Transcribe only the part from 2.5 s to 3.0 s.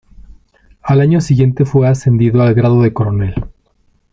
grado de